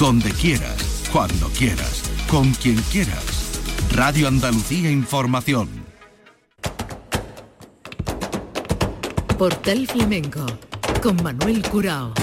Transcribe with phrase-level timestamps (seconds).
[0.00, 3.60] donde quieras, cuando quieras, con quien quieras.
[3.92, 5.68] Radio Andalucía Información.
[9.36, 10.46] Portal Flamenco
[11.02, 12.14] con Manuel Curao.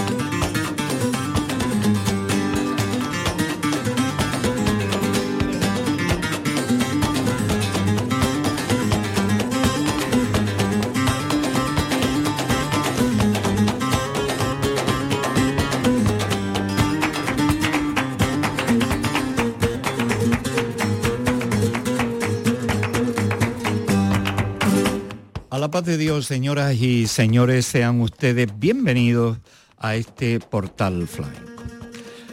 [25.70, 29.38] Paz de Dios, señoras y señores, sean ustedes bienvenidos
[29.76, 31.62] a este portal flamenco.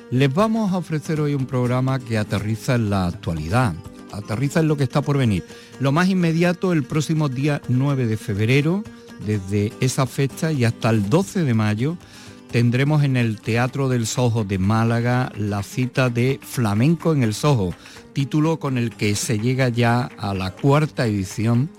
[0.10, 3.74] Les vamos a ofrecer hoy un programa que aterriza en la actualidad,
[4.14, 5.44] aterriza en lo que está por venir.
[5.80, 8.84] Lo más inmediato, el próximo día 9 de febrero,
[9.26, 11.98] desde esa fecha y hasta el 12 de mayo,
[12.52, 17.74] tendremos en el Teatro del Sojo de Málaga la cita de Flamenco en el Sojo,
[18.14, 21.70] título con el que se llega ya a la cuarta edición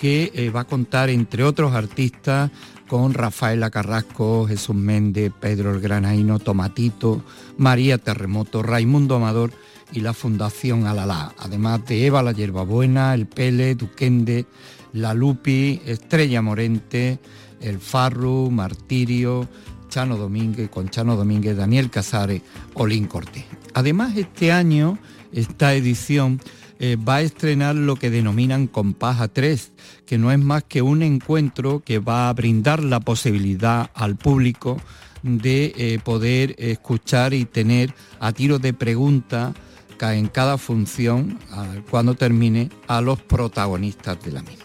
[0.00, 2.50] que eh, va a contar, entre otros artistas,
[2.88, 7.22] con Rafaela Carrasco, Jesús Méndez, Pedro el Granaino, Tomatito,
[7.58, 9.52] María Terremoto, Raimundo Amador
[9.92, 14.46] y la Fundación Alalá, además de Eva la Yerbabuena, El Pele, Duquende,
[14.94, 17.18] La Lupi, Estrella Morente,
[17.60, 19.46] El Farru, Martirio,
[19.90, 22.40] Chano Domínguez, con Chano Domínguez, Daniel Casares,
[22.72, 23.44] Olín Cortés.
[23.74, 24.98] Además, este año,
[25.30, 26.40] esta edición
[26.80, 29.72] eh, va a estrenar lo que denominan Compás a 3,
[30.06, 34.80] que no es más que un encuentro que va a brindar la posibilidad al público
[35.22, 39.54] de eh, poder escuchar y tener a tiro de pregunta
[40.00, 41.38] en cada función,
[41.90, 44.64] cuando termine, a los protagonistas de la misma.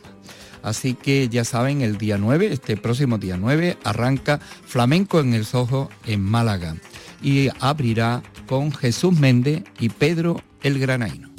[0.63, 5.45] Así que ya saben, el día 9, este próximo día 9, arranca Flamenco en el
[5.45, 6.75] Sojo en Málaga
[7.25, 11.31] y abrirá con Jesús Méndez y Pedro el Granaino.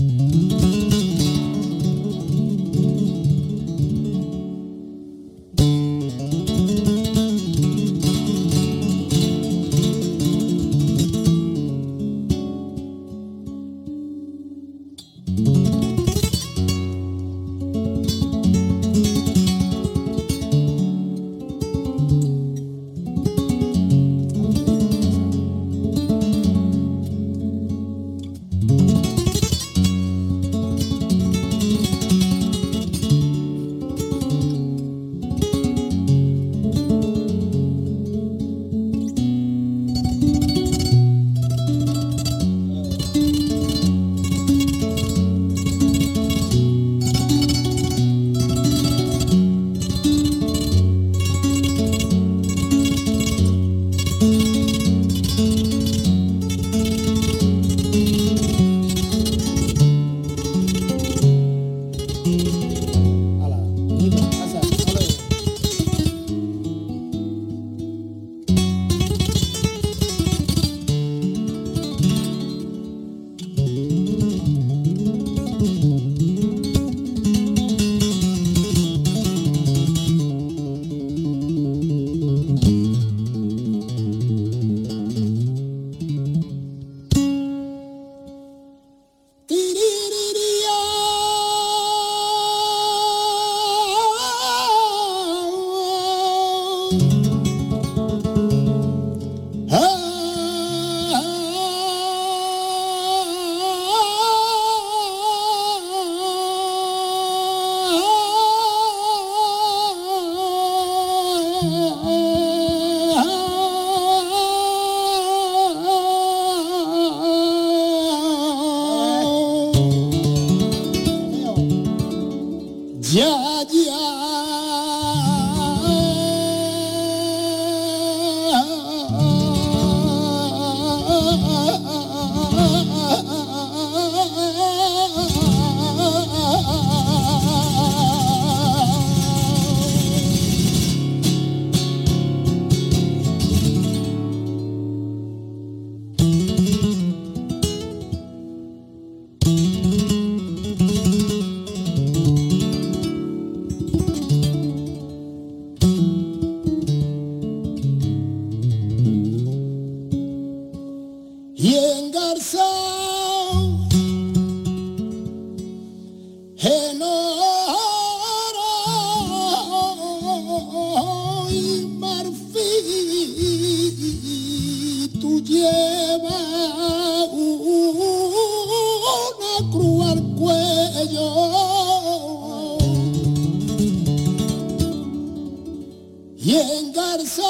[186.76, 187.42] vengarse.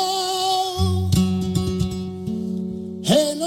[3.03, 3.43] En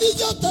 [0.00, 0.49] y yo te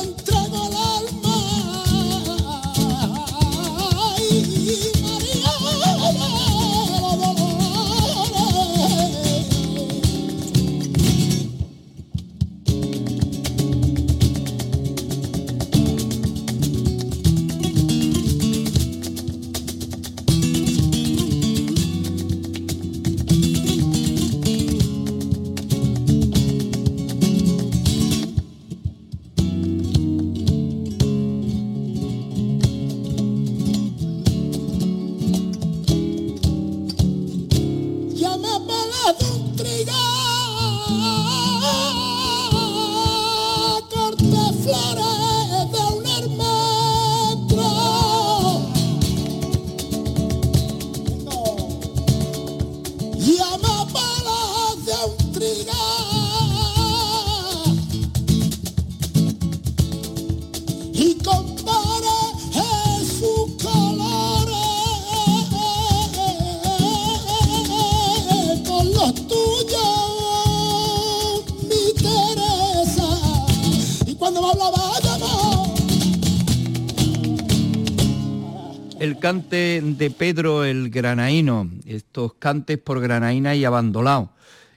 [79.19, 84.31] cante de Pedro el Granaíno, estos cantes por Granaína y Abandolao.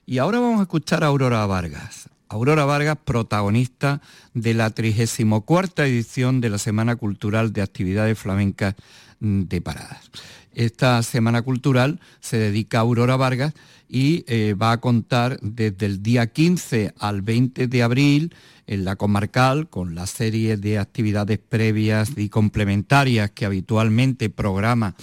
[0.05, 2.09] Y ahora vamos a escuchar a Aurora Vargas.
[2.29, 4.01] Aurora Vargas, protagonista
[4.35, 8.75] de la 34 edición de la Semana Cultural de Actividades Flamencas
[9.21, 10.11] de Paradas.
[10.55, 13.55] Esta Semana Cultural se dedica a Aurora Vargas
[13.89, 18.35] y eh, va a contar desde el día 15 al 20 de abril
[18.67, 24.95] en la comarcal, con la serie de actividades previas y complementarias que habitualmente programa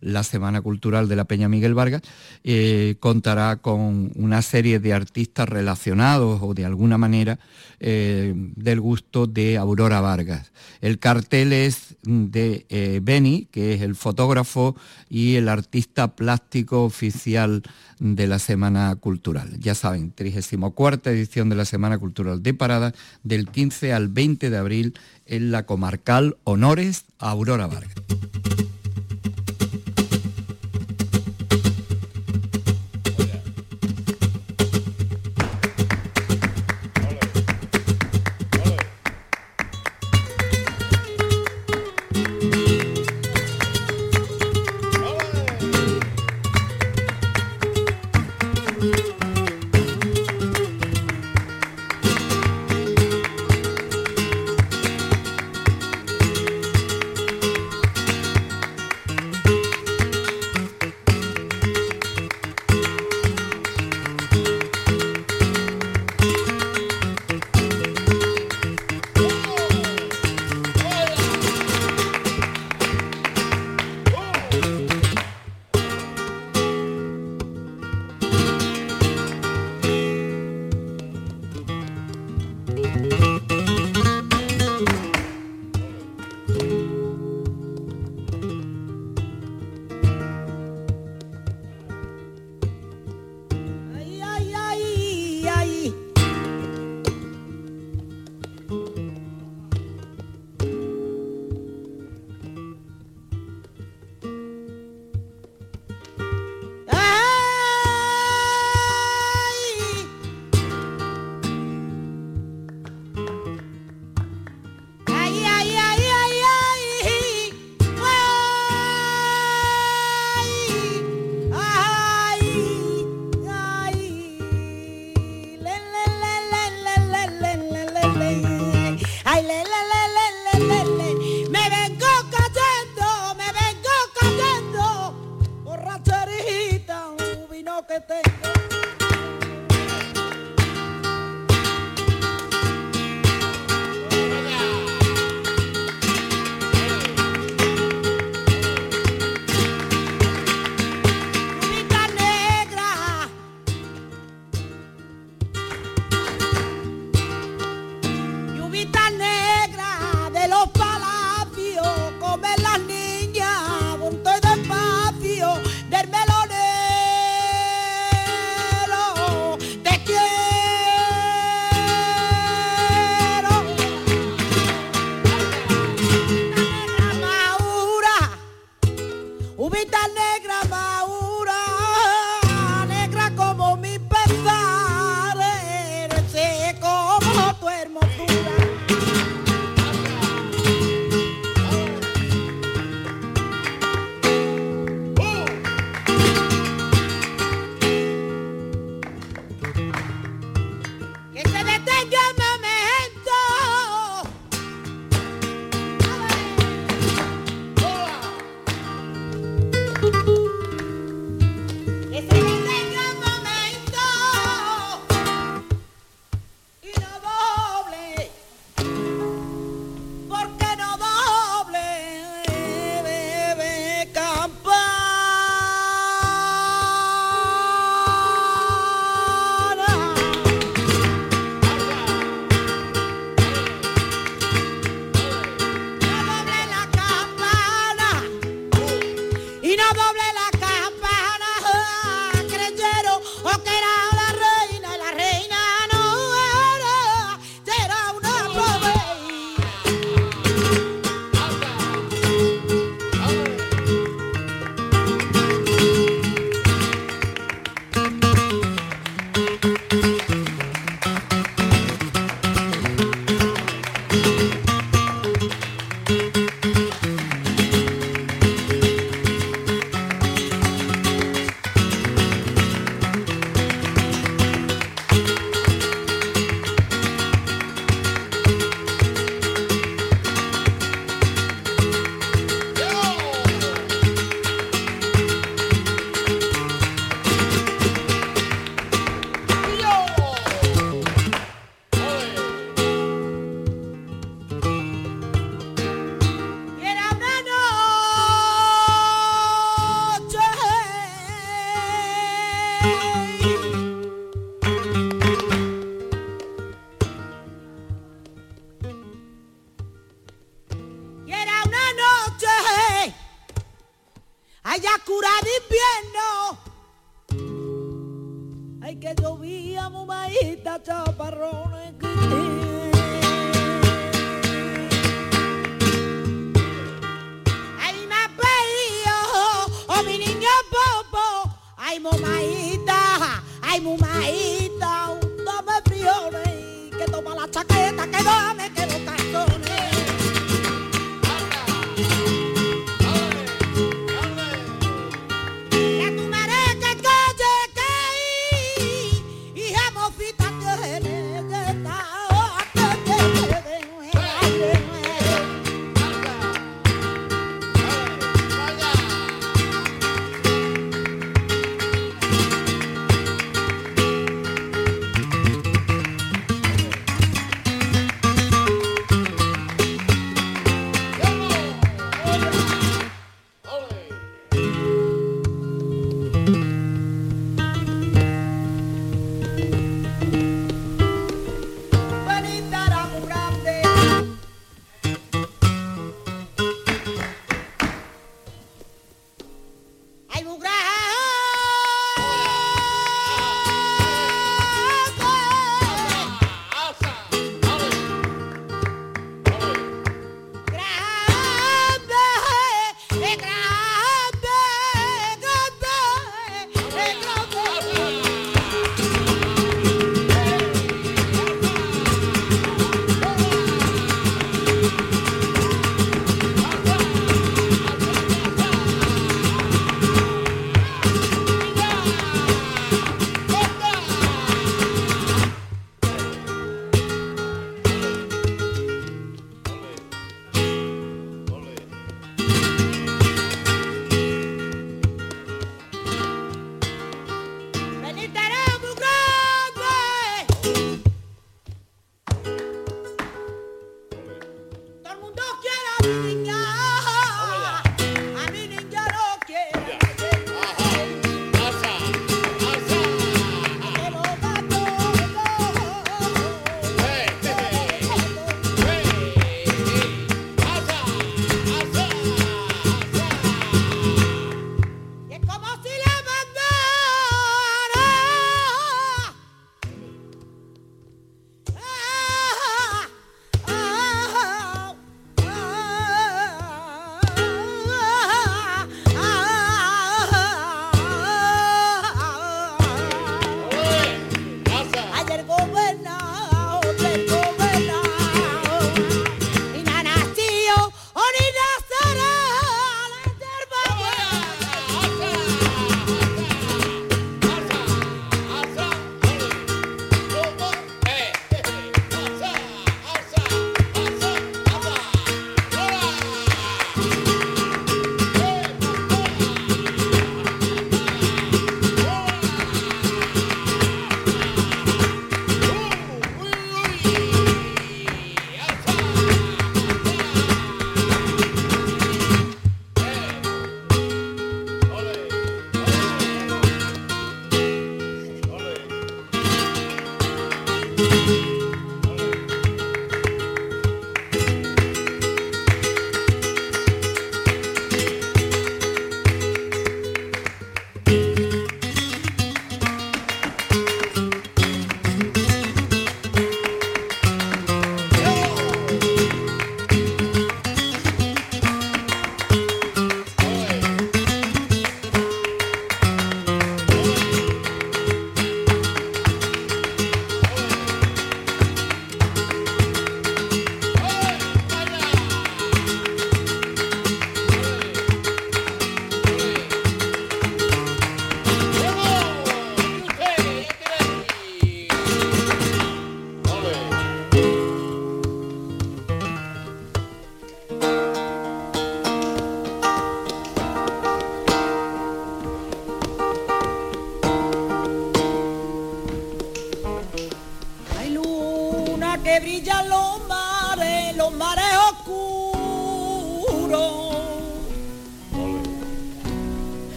[0.00, 2.02] la Semana Cultural de la Peña Miguel Vargas,
[2.44, 7.38] eh, contará con una serie de artistas relacionados o de alguna manera
[7.80, 10.52] eh, del gusto de Aurora Vargas.
[10.80, 14.76] El cartel es de eh, Beni, que es el fotógrafo
[15.08, 17.62] y el artista plástico oficial
[17.98, 19.58] de la Semana Cultural.
[19.58, 24.56] Ya saben, 34 edición de la Semana Cultural de Parada, del 15 al 20 de
[24.56, 24.94] abril
[25.26, 27.94] en la comarcal Honores Aurora Vargas.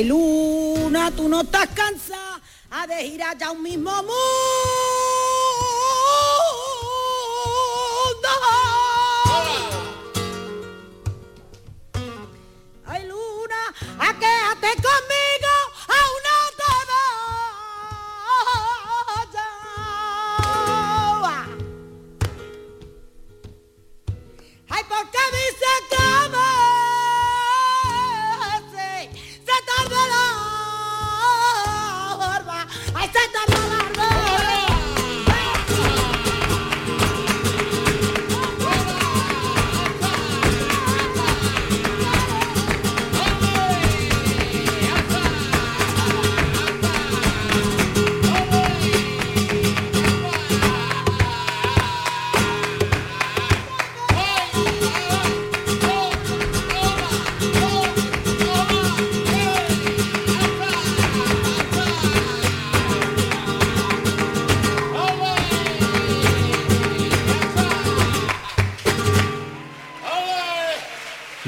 [0.00, 4.14] Ay, luna, tú no estás cansada ha de girar ya un mismo mundo.
[12.86, 15.19] Ay, luna, aquéate conmigo.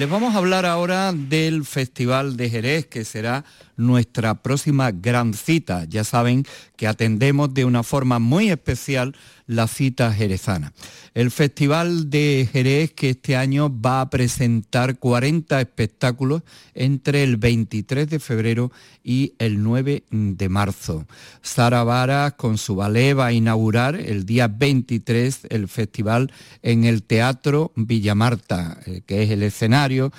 [0.02, 3.44] Les vamos a hablar ahora del Festival de Jerez, que será
[3.76, 5.85] nuestra próxima gran cita.
[5.88, 6.44] Ya saben
[6.76, 9.14] que atendemos de una forma muy especial
[9.46, 10.72] la cita jerezana.
[11.14, 16.42] El Festival de Jerez que este año va a presentar 40 espectáculos
[16.74, 18.72] entre el 23 de febrero
[19.04, 21.06] y el 9 de marzo.
[21.42, 26.32] Sara Vara con su ballet va a inaugurar el día 23 el festival
[26.62, 30.12] en el Teatro Villamarta, eh, que es el escenario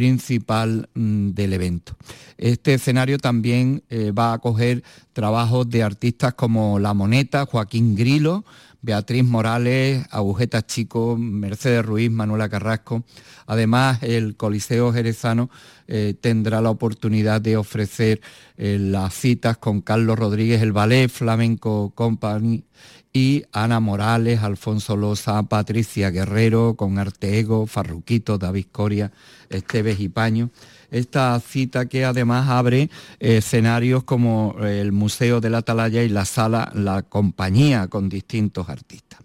[0.00, 1.94] principal mm, del evento.
[2.38, 4.82] Este escenario también eh, va a acoger
[5.12, 8.46] trabajos de artistas como La Moneta, Joaquín Grilo,
[8.80, 13.04] Beatriz Morales, Agujeta Chico, Mercedes Ruiz, Manuela Carrasco.
[13.44, 15.50] Además, el Coliseo Jerezano
[15.86, 18.22] eh, tendrá la oportunidad de ofrecer
[18.56, 22.64] eh, las citas con Carlos Rodríguez, el Ballet Flamenco Company
[23.12, 29.10] y Ana Morales, Alfonso Loza, Patricia Guerrero, con Arteego, Farruquito, David Coria,
[29.48, 30.50] Esteves y Paño.
[30.90, 36.70] Esta cita que además abre escenarios como el Museo de la Atalaya y la sala
[36.74, 39.20] La Compañía con distintos artistas.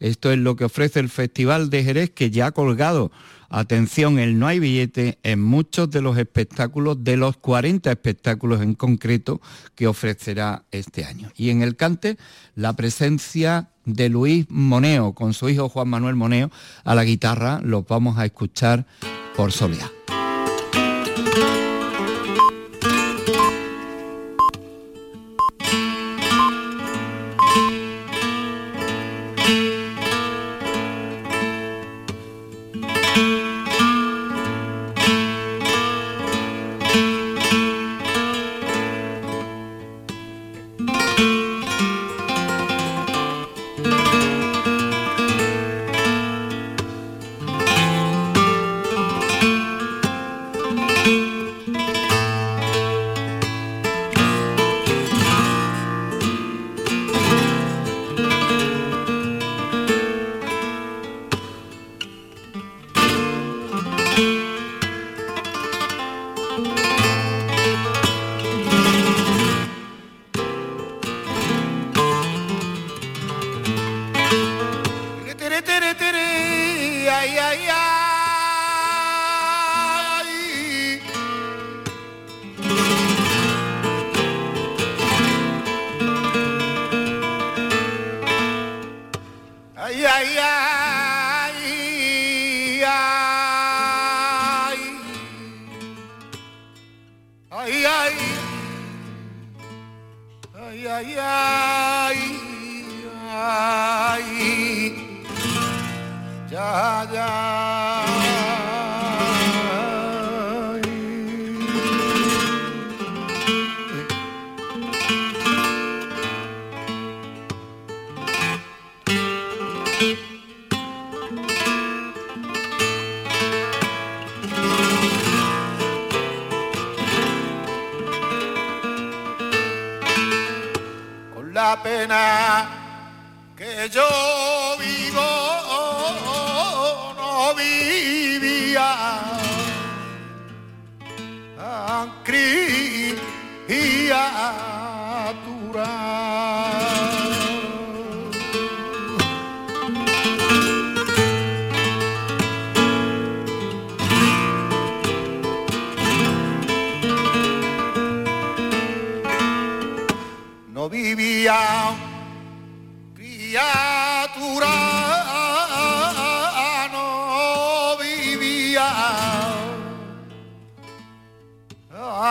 [0.00, 3.12] Esto es lo que ofrece el Festival de Jerez que ya ha colgado
[3.54, 8.74] Atención, el no hay billete en muchos de los espectáculos, de los 40 espectáculos en
[8.74, 9.42] concreto
[9.74, 11.30] que ofrecerá este año.
[11.36, 12.16] Y en el cante,
[12.54, 16.50] la presencia de Luis Moneo con su hijo Juan Manuel Moneo
[16.82, 18.86] a la guitarra, los vamos a escuchar
[19.36, 19.52] por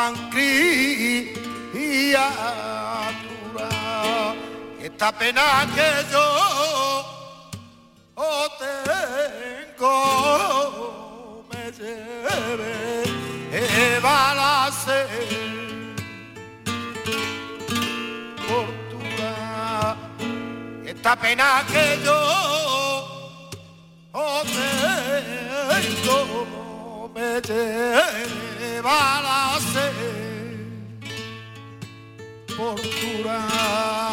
[0.01, 2.25] gran criatura,
[4.81, 6.25] esta pena que yo
[8.15, 8.47] oh,
[9.77, 9.93] tengo
[11.51, 13.03] me lleve,
[13.51, 14.71] lleva la
[18.47, 19.33] Fortuna,
[20.83, 22.19] esta pena que yo
[24.13, 24.41] oh,
[25.75, 28.50] tengo me lleve
[28.81, 29.93] me van a hacer
[32.57, 34.11] por curar.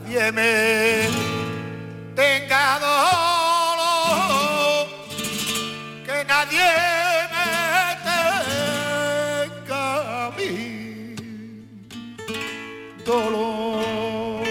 [0.00, 1.08] nadie me
[2.14, 3.98] tenga dolor,
[6.04, 6.70] que nadie
[7.32, 7.46] me
[9.68, 11.14] tenga a mí.
[13.04, 14.44] Dolor,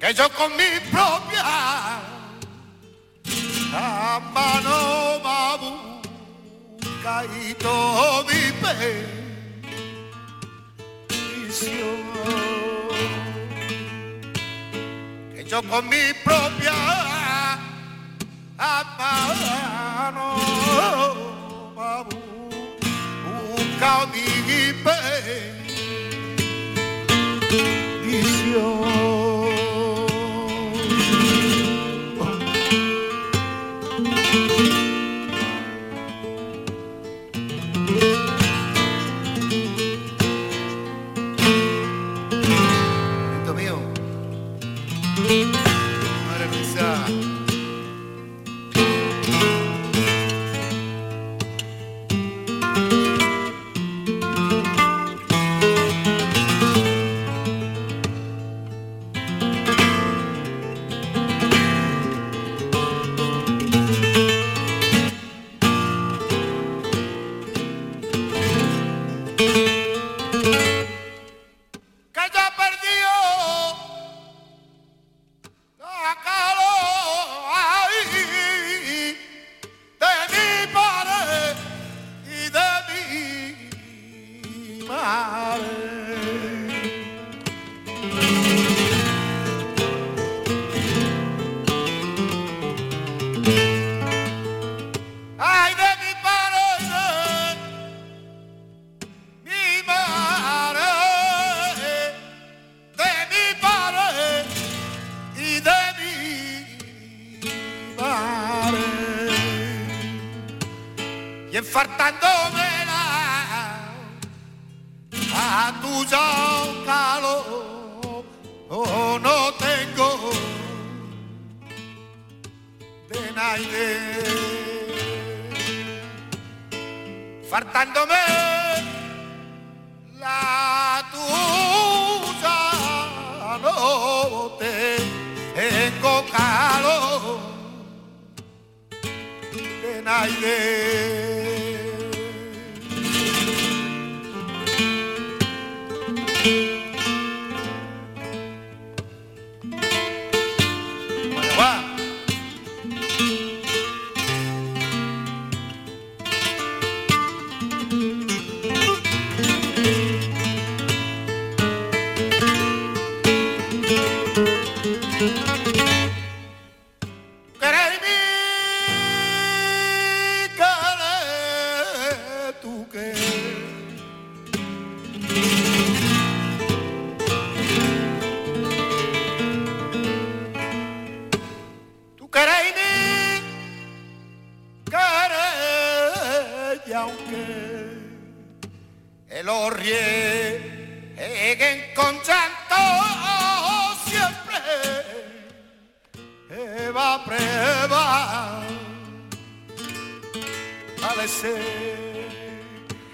[0.00, 2.00] que yo con mi propia
[4.32, 5.40] mano me
[6.80, 9.13] busca y todo mi pecho
[15.54, 16.72] yo con mi propia
[18.98, 20.34] mano
[23.54, 24.26] buscado mi
[28.02, 29.13] bendición.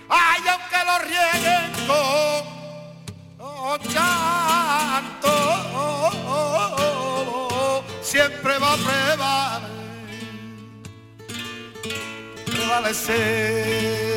[0.09, 2.45] Ay, aunque lo rieguen con
[3.39, 3.79] oh,
[8.03, 9.61] siempre va a prevalecer.
[12.47, 14.10] prevalecer.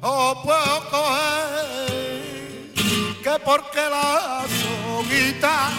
[0.00, 2.72] Oh, puedo coger,
[3.22, 5.70] que porque la soguita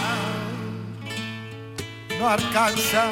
[2.18, 3.04] no alcanza.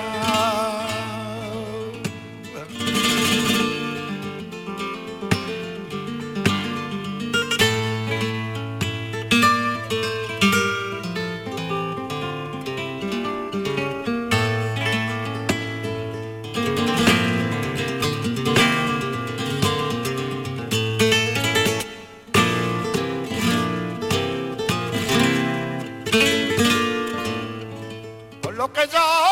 [28.77, 29.32] रुक जा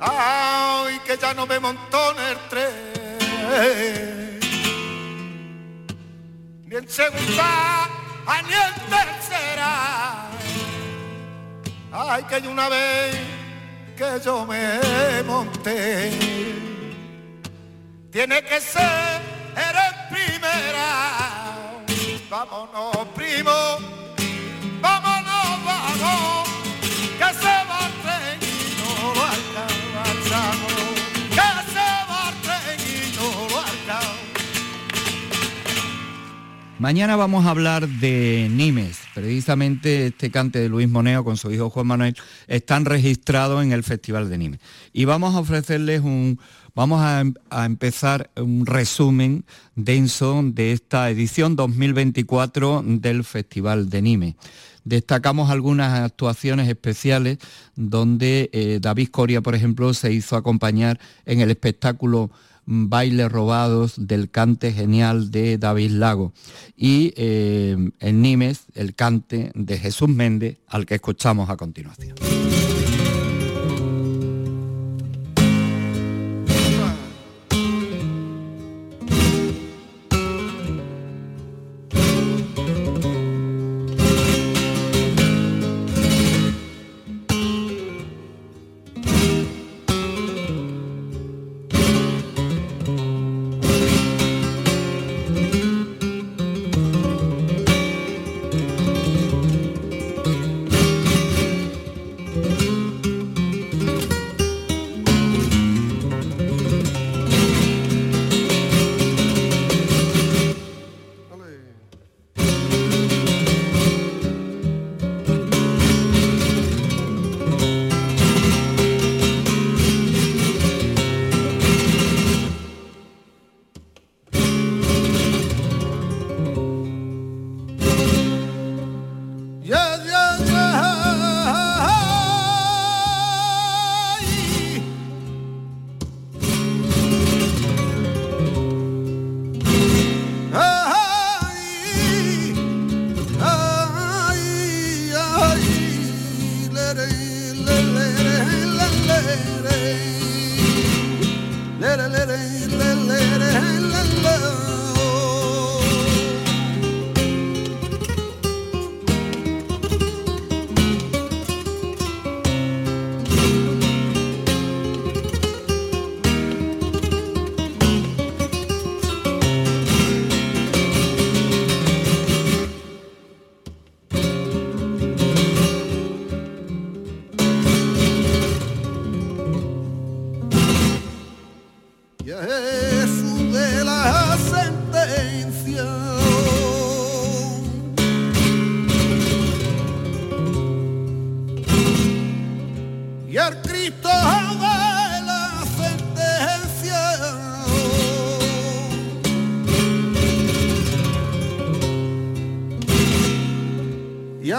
[0.00, 4.40] Ay, que ya no me montó en el tren.
[6.66, 7.88] Ni en segunda,
[8.46, 10.26] ni en tercera.
[11.92, 13.16] Ay, que una vez
[13.96, 16.10] que yo me monté.
[18.10, 19.22] Tiene que ser
[22.30, 23.50] Vámonos, primo.
[36.84, 38.98] Mañana vamos a hablar de Nimes.
[39.14, 42.14] Precisamente este cante de Luis Moneo con su hijo Juan Manuel
[42.46, 44.60] están registrados en el Festival de Nimes.
[44.92, 46.38] Y vamos a ofrecerles un,
[46.74, 49.44] vamos a, a, empezar un resumen
[49.76, 54.34] denso de esta edición 2024 del Festival de Nimes.
[54.84, 57.38] Destacamos algunas actuaciones especiales
[57.74, 62.30] donde eh, David Coria, por ejemplo, se hizo acompañar en el espectáculo
[62.66, 66.34] mm, Bailes Robados del cante genial de David Lago
[66.76, 72.14] y eh, en Nimes el cante de Jesús Méndez al que escuchamos a continuación.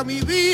[0.05, 0.44] Mi Virgen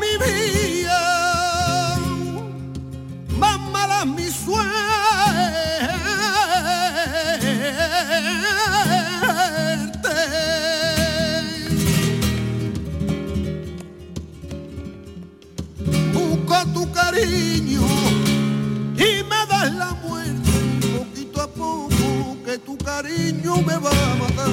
[0.00, 1.02] mi vida,
[3.38, 4.74] más mala mi suerte.
[16.12, 17.82] Busco tu cariño
[18.96, 20.50] y me das la muerte.
[20.98, 24.52] Poquito a poco que tu cariño me va a matar.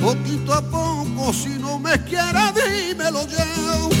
[0.00, 1.65] Poquito a poco, si no
[2.04, 3.95] quieres dímelo yo,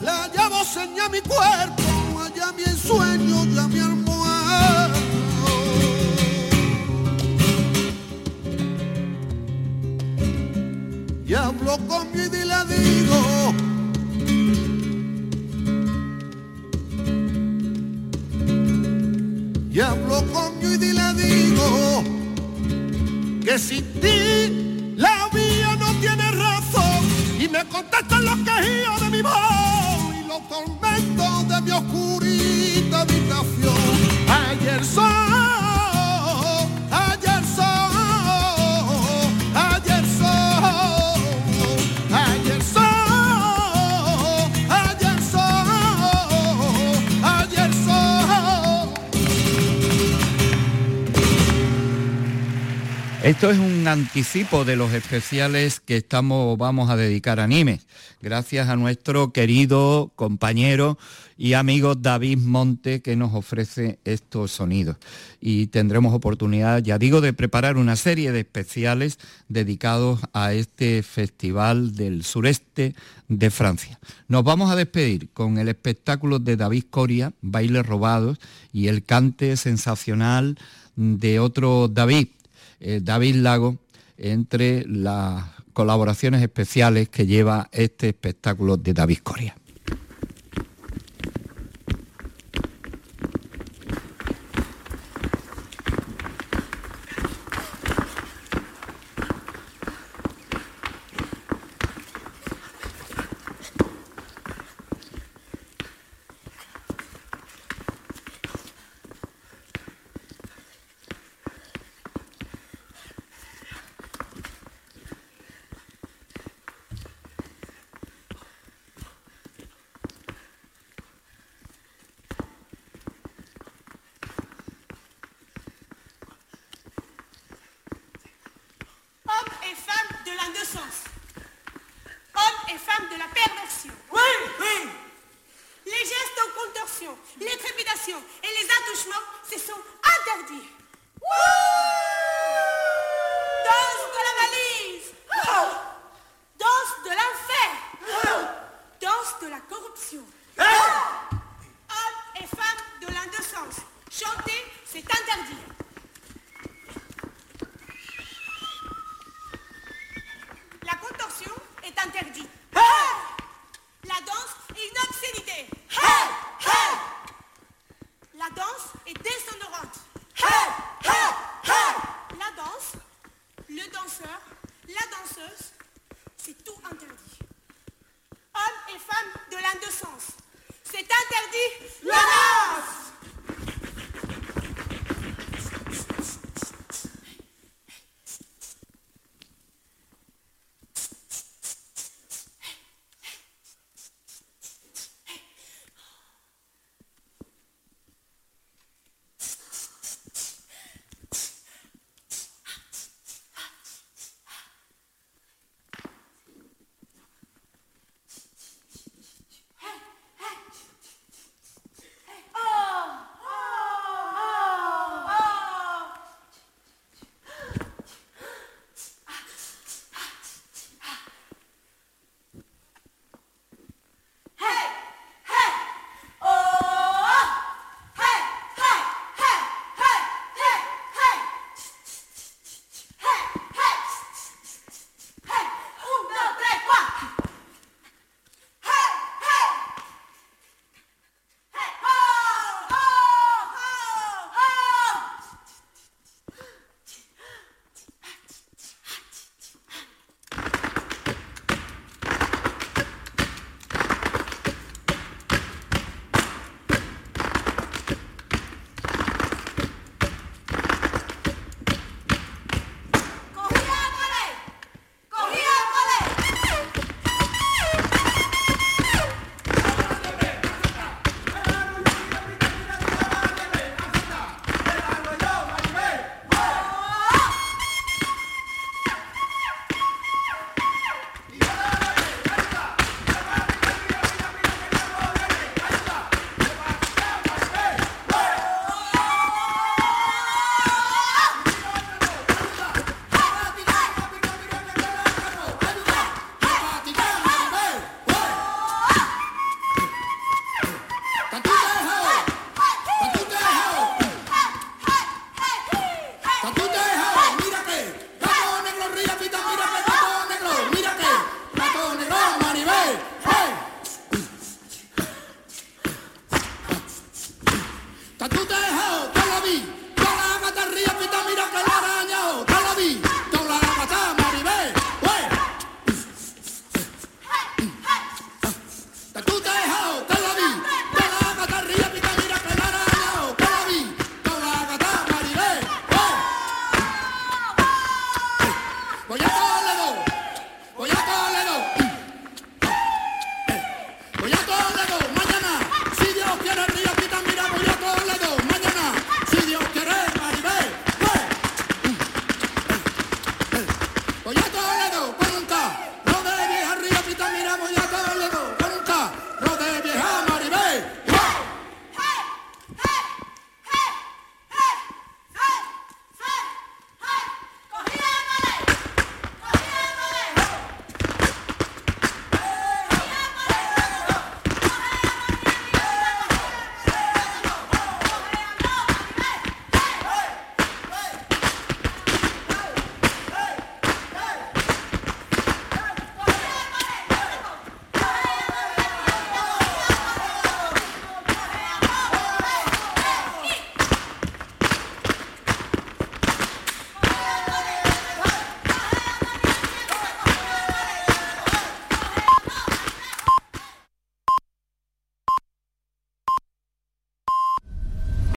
[0.00, 1.82] la llamo seña mi cuerpo,
[2.24, 4.96] allá mi ensueño ya mi almohada.
[11.26, 13.54] Y hablo con mi y la digo.
[19.70, 22.04] Y hablo con mi y la digo
[23.44, 24.65] que si ti
[27.70, 33.76] contestan los quejíos de mi voz y los tormentos de mi oscurita habitación.
[34.28, 35.65] Ayer sol
[53.26, 57.80] Esto es un anticipo de los especiales que estamos, vamos a dedicar a anime,
[58.22, 60.96] gracias a nuestro querido compañero
[61.36, 64.98] y amigo David Monte que nos ofrece estos sonidos.
[65.40, 69.18] Y tendremos oportunidad, ya digo, de preparar una serie de especiales
[69.48, 72.94] dedicados a este festival del sureste
[73.26, 73.98] de Francia.
[74.28, 78.38] Nos vamos a despedir con el espectáculo de David Coria, Bailes Robados,
[78.72, 80.56] y el cante sensacional
[80.96, 82.28] de otro David,
[82.80, 83.78] eh, David Lago
[84.16, 89.54] entre la colaboraciones especiales que lleva este espectáculo de David Coria.